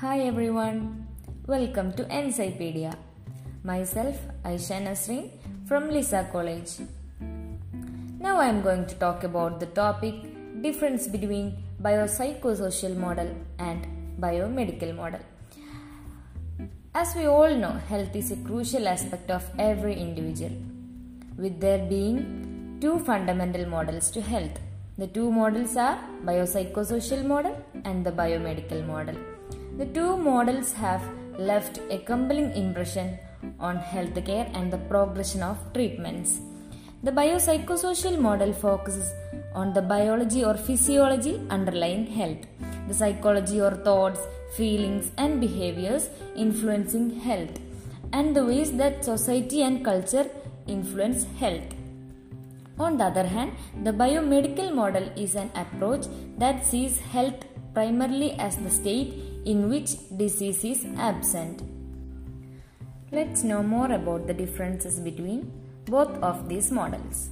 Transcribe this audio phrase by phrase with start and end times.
[0.00, 1.08] Hi everyone,
[1.48, 2.96] welcome to Encyclopedia.
[3.64, 5.24] Myself Aisha Nasreen
[5.66, 6.72] from Lisa College.
[8.20, 10.14] Now I am going to talk about the topic
[10.62, 13.88] difference between biopsychosocial model and
[14.20, 15.18] biomedical model.
[16.94, 20.52] As we all know, health is a crucial aspect of every individual,
[21.36, 24.60] with there being two fundamental models to health.
[24.96, 29.16] The two models are biopsychosocial model and the biomedical model.
[29.80, 31.02] The two models have
[31.38, 33.16] left a compelling impression
[33.60, 36.40] on healthcare and the progression of treatments.
[37.04, 39.12] The biopsychosocial model focuses
[39.54, 42.42] on the biology or physiology underlying health,
[42.88, 44.18] the psychology or thoughts,
[44.56, 47.60] feelings, and behaviors influencing health,
[48.12, 50.28] and the ways that society and culture
[50.66, 51.70] influence health.
[52.80, 53.52] On the other hand,
[53.84, 59.14] the biomedical model is an approach that sees health primarily as the state
[59.52, 59.90] in which
[60.22, 61.62] disease is absent.
[63.10, 65.50] Let's know more about the differences between
[65.86, 67.30] both of these models.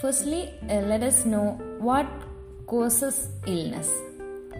[0.00, 1.46] Firstly, uh, let us know
[1.78, 2.08] what
[2.66, 3.90] causes illness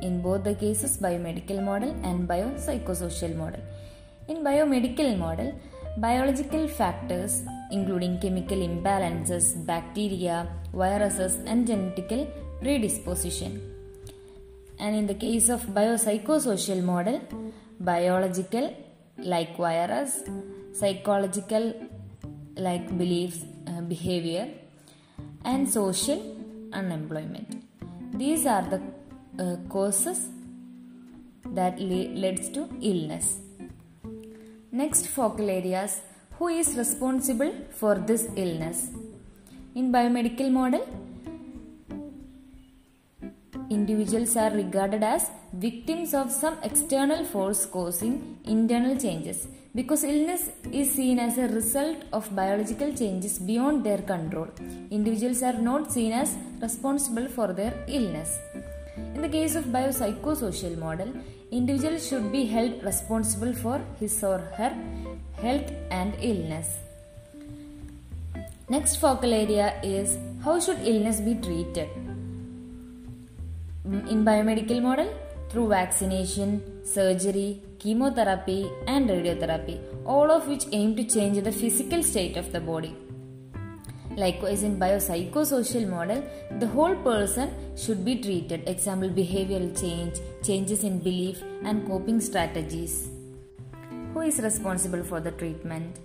[0.03, 3.63] in both the cases biomedical model and biopsychosocial model.
[4.29, 5.53] In biomedical model,
[5.99, 13.74] biological factors including chemical imbalances, bacteria, viruses and genetical predisposition.
[14.79, 17.21] And in the case of biopsychosocial model,
[17.81, 18.75] biological
[19.19, 20.23] like virus,
[20.73, 21.75] psychological
[22.57, 24.49] like beliefs, uh, behavior,
[25.45, 26.21] and social
[26.73, 27.63] unemployment.
[28.13, 28.81] These are the
[29.43, 30.29] uh, causes
[31.47, 33.39] that le- leads to illness.
[34.71, 36.01] Next focal areas
[36.39, 38.91] who is responsible for this illness?
[39.75, 40.85] In biomedical model,
[43.71, 50.93] individuals are regarded as victims of some external force causing internal changes because illness is
[50.93, 54.49] seen as a result of biological changes beyond their control.
[54.91, 58.39] Individuals are not seen as responsible for their illness.
[59.15, 61.13] In the case of biopsychosocial model,
[61.51, 64.73] individuals should be held responsible for his or her
[65.43, 66.79] health and illness.
[68.69, 71.89] Next focal area is how should illness be treated?
[74.07, 75.09] In biomedical model,
[75.49, 82.37] through vaccination, surgery, chemotherapy, and radiotherapy, all of which aim to change the physical state
[82.37, 82.95] of the body.
[84.15, 86.23] Likewise, in biopsychosocial model,
[86.59, 88.69] the whole person should be treated.
[88.69, 93.09] Example, behavioral change, changes in belief, and coping strategies.
[94.13, 95.99] Who is responsible for the treatment?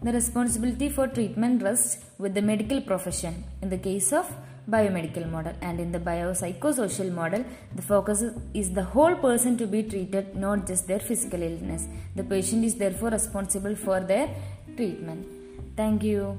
[0.00, 4.32] The responsibility for treatment rests with the medical profession in the case of
[4.68, 5.54] biomedical model.
[5.60, 7.44] And in the biopsychosocial model
[7.74, 11.86] the focus is the whole person to be treated not just their physical illness.
[12.16, 14.28] The patient is therefore responsible for their
[14.76, 15.26] treatment.
[15.76, 16.38] Thank you